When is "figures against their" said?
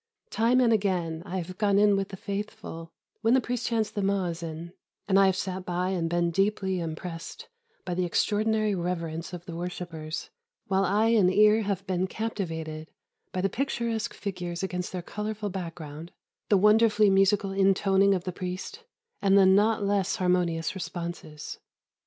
14.15-15.03